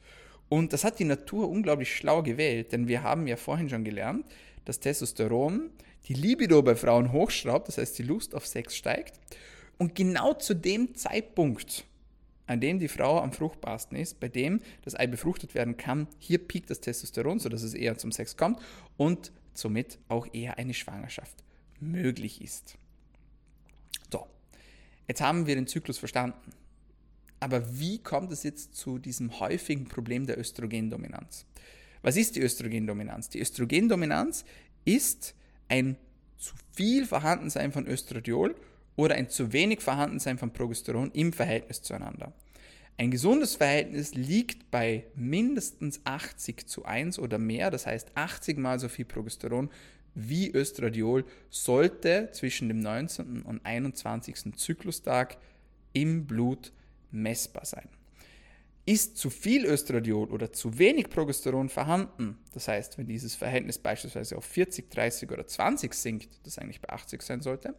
[0.50, 4.26] Und das hat die Natur unglaublich schlau gewählt, denn wir haben ja vorhin schon gelernt,
[4.64, 5.70] dass Testosteron
[6.08, 9.20] die Libido bei Frauen hochschraubt, das heißt die Lust auf Sex steigt.
[9.78, 11.86] Und genau zu dem Zeitpunkt,
[12.48, 16.40] an dem die Frau am fruchtbarsten ist, bei dem das Ei befruchtet werden kann, hier
[16.40, 18.60] piekt das Testosteron, sodass es eher zum Sex kommt
[18.96, 21.44] und somit auch eher eine Schwangerschaft
[21.80, 22.78] möglich ist.
[24.12, 24.26] So,
[25.08, 26.52] jetzt haben wir den Zyklus verstanden.
[27.40, 31.46] Aber wie kommt es jetzt zu diesem häufigen Problem der Östrogendominanz?
[32.02, 33.30] Was ist die Östrogendominanz?
[33.30, 34.44] Die Östrogendominanz
[34.86, 35.36] ist
[35.68, 35.98] ein
[36.38, 38.56] zu viel Vorhandensein von Östradiol
[38.98, 42.34] oder ein zu wenig Vorhandensein von Progesteron im Verhältnis zueinander.
[42.98, 48.80] Ein gesundes Verhältnis liegt bei mindestens 80 zu 1 oder mehr, das heißt 80 mal
[48.80, 49.70] so viel Progesteron
[50.16, 53.44] wie Östradiol sollte zwischen dem 19.
[53.44, 54.56] und 21.
[54.56, 55.38] Zyklustag
[55.94, 56.74] im Blut
[57.12, 57.88] messbar sein.
[58.88, 64.38] Ist zu viel Östradiol oder zu wenig Progesteron vorhanden, das heißt, wenn dieses Verhältnis beispielsweise
[64.38, 67.76] auf 40, 30 oder 20 sinkt, das eigentlich bei 80 sein sollte,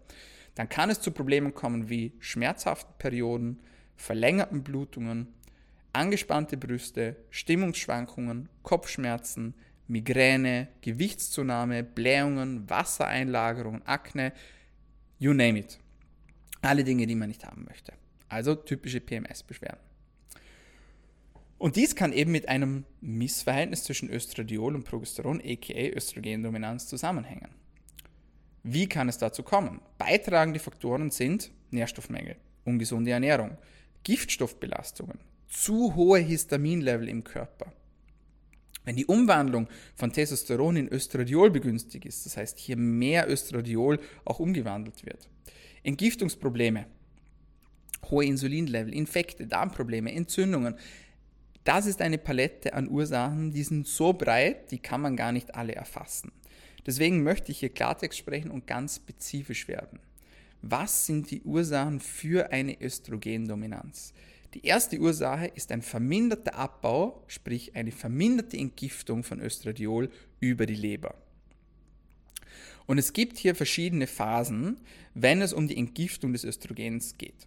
[0.59, 3.61] dann kann es zu Problemen kommen wie schmerzhaften Perioden,
[3.95, 5.29] verlängerten Blutungen,
[5.93, 9.55] angespannte Brüste, Stimmungsschwankungen, Kopfschmerzen,
[9.87, 14.33] Migräne, Gewichtszunahme, Blähungen, Wassereinlagerungen, Akne,
[15.21, 15.79] you name it.
[16.61, 17.93] Alle Dinge, die man nicht haben möchte.
[18.29, 19.79] Also typische PMS-Beschwerden.
[21.59, 27.55] Und dies kann eben mit einem Missverhältnis zwischen Östradiol und Progesteron, aka Östrogendominanz, zusammenhängen.
[28.71, 29.81] Wie kann es dazu kommen?
[29.97, 33.57] Beitragende Faktoren sind Nährstoffmängel, ungesunde Ernährung,
[34.05, 37.73] Giftstoffbelastungen, zu hohe Histaminlevel im Körper.
[38.85, 44.39] Wenn die Umwandlung von Testosteron in Östradiol begünstigt ist, das heißt hier mehr Östradiol auch
[44.39, 45.31] umgewandelt wird.
[45.83, 46.85] Entgiftungsprobleme,
[48.11, 50.75] hohe Insulinlevel, Infekte, Darmprobleme, Entzündungen,
[51.65, 55.55] das ist eine Palette an Ursachen, die sind so breit, die kann man gar nicht
[55.55, 56.33] alle erfassen.
[56.87, 60.01] Deswegen möchte ich hier Klartext sprechen und ganz spezifisch werden.
[60.63, 64.13] Was sind die Ursachen für eine Östrogendominanz?
[64.55, 70.11] Die erste Ursache ist ein verminderter Abbau, sprich eine verminderte Entgiftung von Östradiol
[70.41, 71.15] über die Leber.
[72.87, 74.81] Und es gibt hier verschiedene Phasen,
[75.13, 77.47] wenn es um die Entgiftung des Östrogens geht.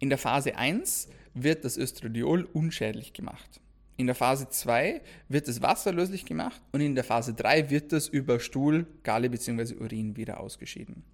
[0.00, 3.60] In der Phase 1 wird das Östradiol unschädlich gemacht.
[3.96, 8.08] In der Phase 2 wird es wasserlöslich gemacht und in der Phase 3 wird es
[8.08, 9.74] über Stuhl, Galle bzw.
[9.74, 11.04] Urin wieder ausgeschieden.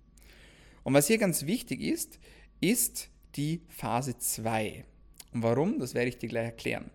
[0.85, 2.19] Und was hier ganz wichtig ist,
[2.61, 4.85] ist die Phase 2.
[5.33, 5.79] Und warum?
[5.79, 6.91] Das werde ich dir gleich erklären.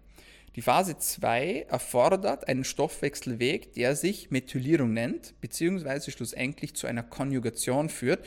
[0.55, 7.89] Die Phase 2 erfordert einen Stoffwechselweg, der sich Methylierung nennt, beziehungsweise schlussendlich zu einer Konjugation
[7.89, 8.23] führt,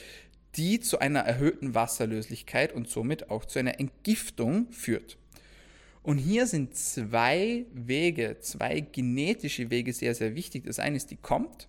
[0.56, 5.18] die zu einer erhöhten Wasserlöslichkeit und somit auch zu einer Entgiftung führt.
[6.06, 10.62] Und hier sind zwei Wege, zwei genetische Wege sehr, sehr wichtig.
[10.64, 11.66] Das eine ist die COMT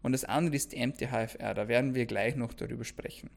[0.00, 1.54] und das andere ist die MTHFR.
[1.54, 3.30] Da werden wir gleich noch darüber sprechen.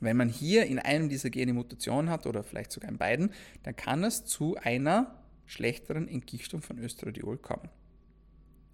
[0.00, 3.30] Wenn man hier in einem dieser Gene Mutationen hat oder vielleicht sogar in beiden,
[3.62, 7.68] dann kann es zu einer schlechteren Entgiftung von Östradiol kommen.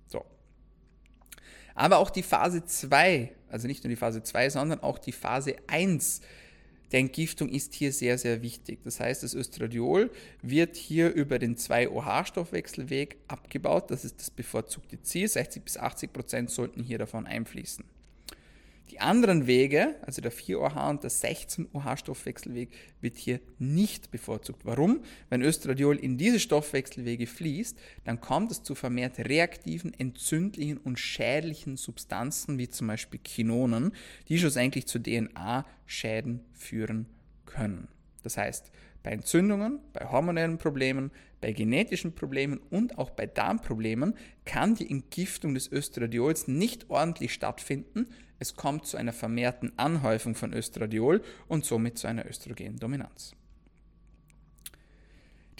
[0.06, 0.24] So.
[1.74, 5.54] Aber auch die Phase 2, also nicht nur die Phase 2, sondern auch die Phase
[5.66, 6.22] 1
[6.92, 8.80] der Entgiftung ist hier sehr, sehr wichtig.
[8.84, 10.10] Das heißt, das Östradiol
[10.42, 13.90] wird hier über den 2-OH-Stoffwechselweg abgebaut.
[13.90, 15.26] Das ist das bevorzugte Ziel.
[15.26, 17.84] 60 bis 80 Prozent sollten hier davon einfließen.
[18.92, 22.68] Die anderen Wege, also der 4-OH und der 16-OH-Stoffwechselweg,
[23.00, 24.66] wird hier nicht bevorzugt.
[24.66, 25.00] Warum?
[25.30, 31.78] Wenn Östradiol in diese Stoffwechselwege fließt, dann kommt es zu vermehrt reaktiven, entzündlichen und schädlichen
[31.78, 33.92] Substanzen, wie zum Beispiel Kinonen,
[34.28, 37.06] die schlussendlich zu DNA-Schäden führen
[37.46, 37.88] können.
[38.22, 38.70] Das heißt,
[39.02, 45.54] bei Entzündungen, bei hormonellen Problemen, bei genetischen Problemen und auch bei Darmproblemen kann die Entgiftung
[45.54, 48.06] des Östradiols nicht ordentlich stattfinden.
[48.42, 53.36] Es kommt zu einer vermehrten Anhäufung von Östradiol und somit zu einer Östrogendominanz.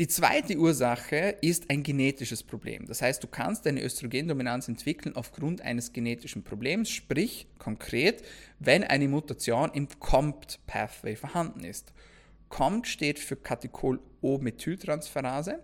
[0.00, 2.86] Die zweite Ursache ist ein genetisches Problem.
[2.86, 8.24] Das heißt, du kannst eine Östrogendominanz entwickeln aufgrund eines genetischen Problems, sprich konkret,
[8.58, 11.92] wenn eine Mutation im COMT-Pathway vorhanden ist.
[12.48, 15.60] COMT steht für Catechol-O-Methyltransferase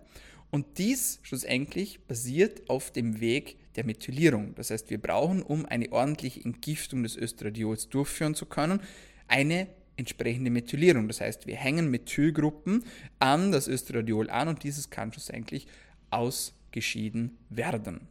[0.51, 4.55] und dies schlussendlich basiert auf dem Weg der Methylierung.
[4.55, 8.81] Das heißt, wir brauchen, um eine ordentliche Entgiftung des Östradiols durchführen zu können,
[9.27, 11.07] eine entsprechende Methylierung.
[11.07, 12.83] Das heißt, wir hängen Methylgruppen
[13.19, 15.67] an das Östradiol an und dieses kann schlussendlich
[16.09, 18.07] ausgeschieden werden.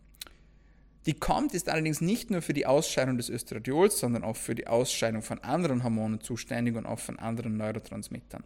[1.07, 4.67] Die COMT ist allerdings nicht nur für die Ausscheidung des Östradiols, sondern auch für die
[4.67, 8.45] Ausscheidung von anderen Hormonen zuständig und auch von anderen Neurotransmittern.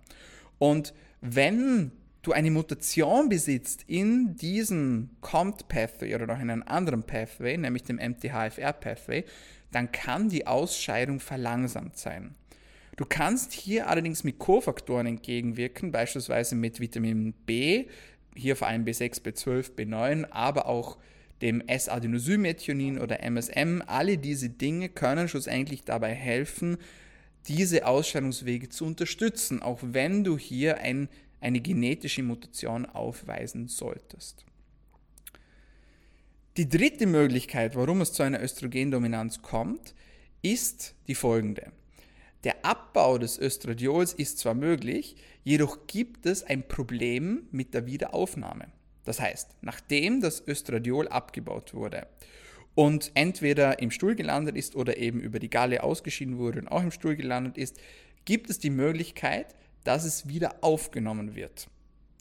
[0.58, 7.02] Und Wenn du eine Mutation besitzt in diesem COMT Pathway oder noch in einem anderen
[7.02, 9.24] Pathway, nämlich dem MTHFR Pathway,
[9.72, 12.34] dann kann die Ausscheidung verlangsamt sein.
[12.96, 17.86] Du kannst hier allerdings mit Kofaktoren entgegenwirken, beispielsweise mit Vitamin B,
[18.34, 20.98] hier vor allem B6, B12, B9, aber auch
[21.40, 23.82] dem S-Adenosylmethionin oder MSM.
[23.86, 26.78] Alle diese Dinge können schlussendlich dabei helfen,
[27.48, 31.08] diese Ausscheidungswege zu unterstützen, auch wenn du hier ein,
[31.42, 34.44] eine genetische Mutation aufweisen solltest.
[36.56, 39.94] Die dritte Möglichkeit, warum es zu einer Östrogendominanz kommt,
[40.42, 41.72] ist die folgende.
[42.44, 48.66] Der Abbau des Östradiols ist zwar möglich, jedoch gibt es ein Problem mit der Wiederaufnahme.
[49.04, 52.06] Das heißt, nachdem das Östradiol abgebaut wurde
[52.74, 56.82] und entweder im Stuhl gelandet ist oder eben über die Galle ausgeschieden wurde und auch
[56.82, 57.80] im Stuhl gelandet ist,
[58.24, 61.68] gibt es die Möglichkeit, dass es wieder aufgenommen wird.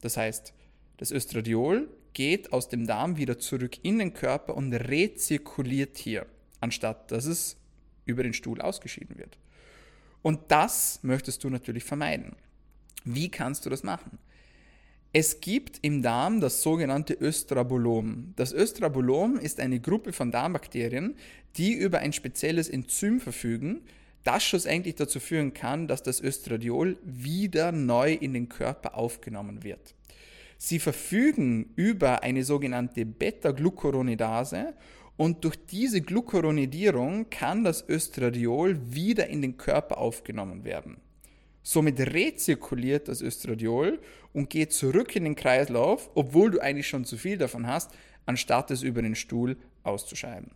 [0.02, 0.54] Das heißt,
[0.98, 6.26] das Östradiol geht aus dem Darm wieder zurück in den Körper und rezirkuliert hier,
[6.60, 7.58] anstatt dass es
[8.06, 9.38] über den Stuhl ausgeschieden wird.
[10.22, 12.36] Und das möchtest du natürlich vermeiden.
[13.04, 14.20] Wie kannst du das machen?
[15.14, 18.34] Es gibt im Darm das sogenannte Östrabolom.
[18.38, 21.16] Das Östrabolom ist eine Gruppe von Darmbakterien,
[21.58, 23.82] die über ein spezielles Enzym verfügen,
[24.24, 29.96] das schlussendlich dazu führen kann, dass das Östradiol wieder neu in den Körper aufgenommen wird.
[30.58, 34.76] Sie verfügen über eine sogenannte Beta-Glucuronidase
[35.18, 40.98] und durch diese Glucuronidierung kann das Östradiol wieder in den Körper aufgenommen werden.
[41.64, 44.00] Somit rezirkuliert das Östradiol
[44.34, 47.92] und geht zurück in den Kreislauf, obwohl du eigentlich schon zu viel davon hast,
[48.26, 50.52] anstatt es über den Stuhl auszuscheiden.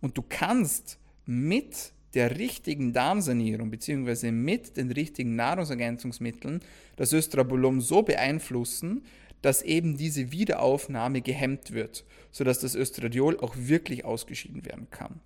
[0.00, 4.30] Und du kannst mit der richtigen Darmsanierung bzw.
[4.30, 6.60] mit den richtigen Nahrungsergänzungsmitteln
[6.96, 9.02] das Östrabolom so beeinflussen,
[9.42, 15.20] dass eben diese Wiederaufnahme gehemmt wird, sodass das Östradiol auch wirklich ausgeschieden werden kann.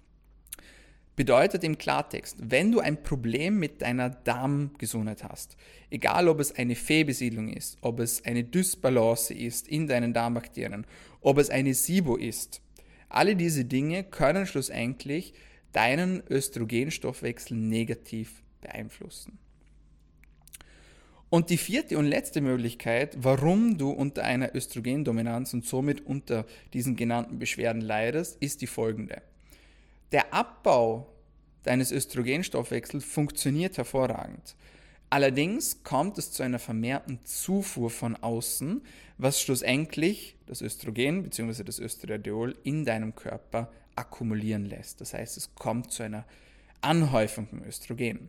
[1.15, 5.57] Bedeutet im Klartext, wenn du ein Problem mit deiner Darmgesundheit hast,
[5.91, 10.87] egal ob es eine Fehlbesiedlung ist, ob es eine Dysbalance ist in deinen Darmbakterien,
[11.21, 12.61] ob es eine SIBO ist,
[13.09, 15.33] alle diese Dinge können schlussendlich
[15.73, 19.39] deinen Östrogenstoffwechsel negativ beeinflussen.
[21.31, 26.97] Und die vierte und letzte Möglichkeit, warum du unter einer Östrogendominanz und somit unter diesen
[26.97, 29.21] genannten Beschwerden leidest, ist die folgende.
[30.11, 31.13] Der Abbau
[31.65, 34.57] deines Östrogenstoffwechsels funktioniert hervorragend.
[35.11, 38.83] Allerdings kommt es zu einer vermehrten Zufuhr von außen,
[39.19, 41.65] was schlussendlich das Östrogen bzw.
[41.65, 45.01] das Östradiol in deinem Körper akkumulieren lässt.
[45.01, 46.25] Das heißt, es kommt zu einer
[46.81, 48.29] Anhäufung von Östrogen.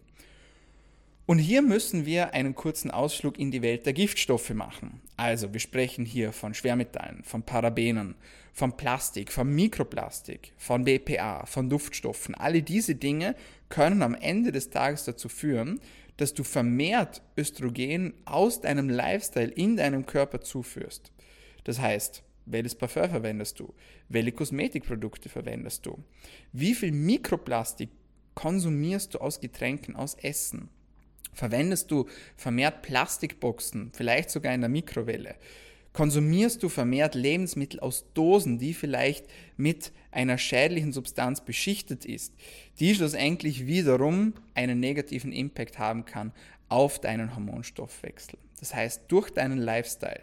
[1.29, 4.99] Und hier müssen wir einen kurzen Ausflug in die Welt der Giftstoffe machen.
[5.15, 8.15] Also wir sprechen hier von Schwermetallen, von Parabenen,
[8.51, 12.34] von Plastik, von Mikroplastik, von BPA, von Duftstoffen.
[12.34, 13.36] Alle diese Dinge
[13.69, 15.79] können am Ende des Tages dazu führen,
[16.17, 21.12] dass du vermehrt Östrogen aus deinem Lifestyle in deinem Körper zuführst.
[21.63, 23.73] Das heißt, welches Parfum verwendest du?
[24.09, 26.03] Welche Kosmetikprodukte verwendest du?
[26.51, 27.89] Wie viel Mikroplastik
[28.33, 30.69] konsumierst du aus Getränken, aus Essen?
[31.33, 35.35] Verwendest du vermehrt Plastikboxen, vielleicht sogar in der Mikrowelle?
[35.93, 39.25] Konsumierst du vermehrt Lebensmittel aus Dosen, die vielleicht
[39.57, 42.33] mit einer schädlichen Substanz beschichtet ist,
[42.79, 46.31] die schlussendlich wiederum einen negativen Impact haben kann
[46.67, 48.38] auf deinen Hormonstoffwechsel.
[48.59, 50.21] Das heißt, durch deinen Lifestyle,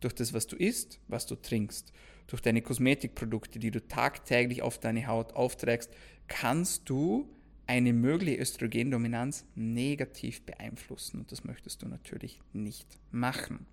[0.00, 1.92] durch das, was du isst, was du trinkst,
[2.26, 5.90] durch deine Kosmetikprodukte, die du tagtäglich auf deine Haut aufträgst,
[6.28, 7.28] kannst du
[7.66, 11.20] eine mögliche Östrogendominanz negativ beeinflussen.
[11.20, 13.66] Und das möchtest du natürlich nicht machen.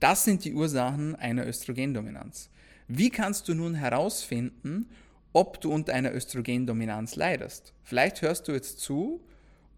[0.00, 2.50] Das sind die Ursachen einer Östrogendominanz.
[2.86, 4.88] Wie kannst du nun herausfinden,
[5.32, 7.74] ob du unter einer Östrogendominanz leidest?
[7.82, 9.20] Vielleicht hörst du jetzt zu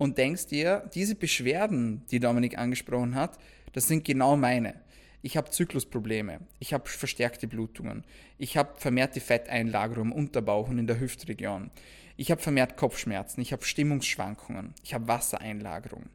[0.00, 3.38] und denkst dir, diese Beschwerden, die Dominik angesprochen hat,
[3.74, 4.80] das sind genau meine.
[5.20, 8.04] Ich habe Zyklusprobleme, ich habe verstärkte Blutungen,
[8.38, 11.70] ich habe vermehrte Fetteinlagerung im Unterbauch und in der Hüftregion,
[12.16, 16.06] ich habe vermehrt Kopfschmerzen, ich habe Stimmungsschwankungen, ich habe Wassereinlagerung.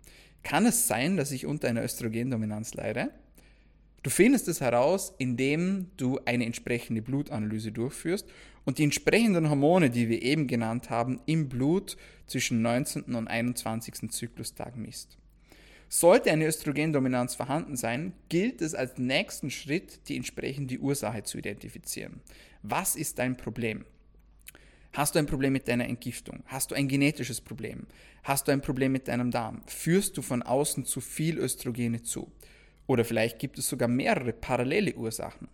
[0.41, 3.11] Kann es sein, dass ich unter einer Östrogendominanz leide?
[4.01, 8.27] Du findest es heraus, indem du eine entsprechende Blutanalyse durchführst
[8.65, 11.97] und die entsprechenden Hormone, die wir eben genannt haben, im Blut
[12.27, 13.15] zwischen 19.
[13.15, 14.11] und 21.
[14.11, 15.17] Zyklustag misst.
[15.87, 22.21] Sollte eine Östrogendominanz vorhanden sein, gilt es als nächsten Schritt, die entsprechende Ursache zu identifizieren.
[22.63, 23.85] Was ist dein Problem?
[24.93, 26.41] Hast du ein Problem mit deiner Entgiftung?
[26.45, 27.85] Hast du ein genetisches Problem?
[28.23, 29.61] Hast du ein Problem mit deinem Darm?
[29.67, 32.31] Führst du von außen zu viel Östrogene zu?
[32.87, 35.49] Oder vielleicht gibt es sogar mehrere parallele Ursachen.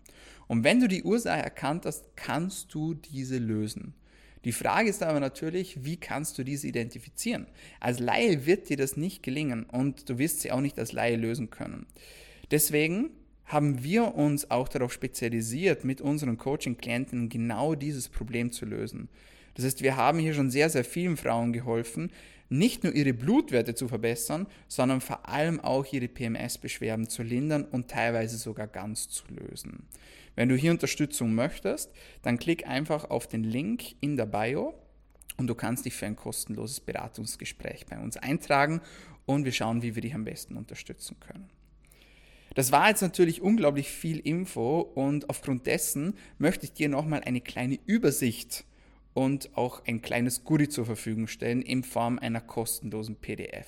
[0.48, 3.94] Und wenn du die Ursache erkannt hast, kannst du diese lösen.
[4.44, 7.46] Die Frage ist aber natürlich, wie kannst du diese identifizieren?
[7.80, 11.16] Als Laie wird dir das nicht gelingen und du wirst sie auch nicht als Laie
[11.16, 11.86] lösen können.
[12.50, 13.12] Deswegen
[13.46, 19.10] haben wir uns auch darauf spezialisiert, mit unseren Coaching-Klienten genau dieses Problem zu lösen.
[19.54, 22.12] Das heißt, wir haben hier schon sehr, sehr vielen Frauen geholfen,
[22.50, 27.90] nicht nur ihre Blutwerte zu verbessern, sondern vor allem auch ihre PMS-Beschwerden zu lindern und
[27.90, 29.84] teilweise sogar ganz zu lösen.
[30.36, 34.74] Wenn du hier Unterstützung möchtest, dann klick einfach auf den Link in der Bio
[35.38, 38.82] und du kannst dich für ein kostenloses Beratungsgespräch bei uns eintragen
[39.26, 41.50] und wir schauen, wie wir dich am besten unterstützen können.
[42.54, 47.40] Das war jetzt natürlich unglaublich viel Info und aufgrund dessen möchte ich dir nochmal eine
[47.40, 48.66] kleine Übersicht
[49.14, 53.68] und auch ein kleines Goodie zur Verfügung stellen in Form einer kostenlosen PDF.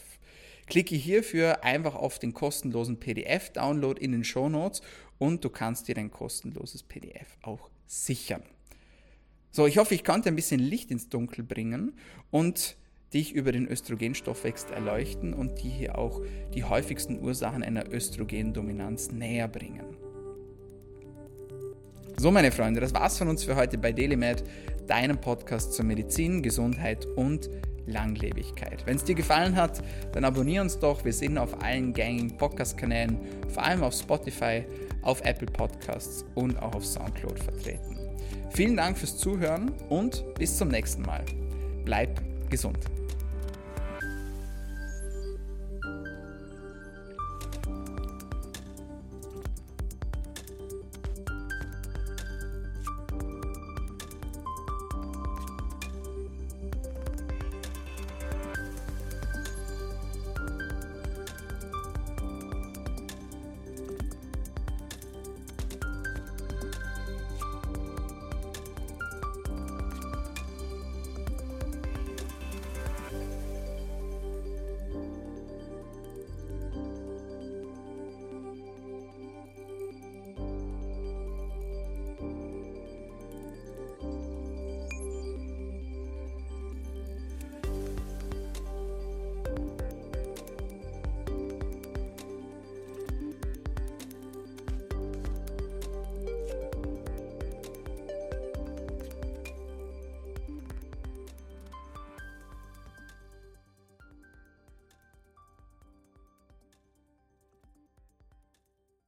[0.68, 4.82] Klicke hierfür einfach auf den kostenlosen PDF-Download in den Show Notes
[5.24, 8.44] und du kannst dir dein kostenloses PDF auch sichern.
[9.52, 11.94] So, ich hoffe, ich konnte ein bisschen Licht ins Dunkel bringen
[12.30, 12.76] und
[13.14, 16.22] dich über den Östrogenstoffwechsel erleuchten und die hier auch
[16.54, 19.86] die häufigsten Ursachen einer Östrogendominanz näher bringen.
[22.18, 24.44] So, meine Freunde, das war's von uns für heute bei DailyMed,
[24.88, 27.50] deinem Podcast zur Medizin, Gesundheit und
[27.86, 28.86] Langlebigkeit.
[28.86, 31.06] Wenn es dir gefallen hat, dann abonniere uns doch.
[31.06, 33.18] Wir sind auf allen gängigen Podcast-Kanälen,
[33.50, 34.66] vor allem auf Spotify,
[35.04, 37.98] auf Apple Podcasts und auch auf Soundcloud vertreten.
[38.52, 41.24] Vielen Dank fürs Zuhören und bis zum nächsten Mal.
[41.86, 42.80] Bleib gesund.